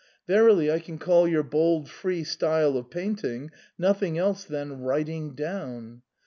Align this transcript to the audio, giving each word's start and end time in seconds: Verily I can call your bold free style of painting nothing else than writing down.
Verily 0.25 0.71
I 0.71 0.79
can 0.79 0.97
call 0.97 1.27
your 1.27 1.43
bold 1.43 1.87
free 1.87 2.23
style 2.23 2.75
of 2.75 2.89
painting 2.89 3.51
nothing 3.77 4.17
else 4.17 4.43
than 4.45 4.79
writing 4.81 5.35
down. 5.35 6.01